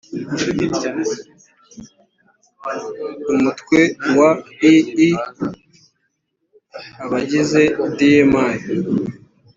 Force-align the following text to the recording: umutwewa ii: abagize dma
umutwewa 3.33 4.29
ii: 4.71 5.09
abagize 7.03 7.63
dma 7.97 8.45